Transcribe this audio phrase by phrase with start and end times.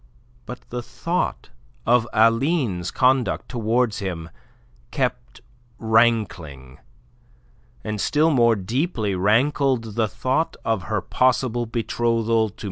[0.47, 1.51] But the thought
[1.85, 4.31] of Aline's conduct towards him
[4.89, 5.41] kept
[5.77, 6.79] rankling,
[7.83, 12.59] and still more deeply rankled the thought of her possible betrothal to M.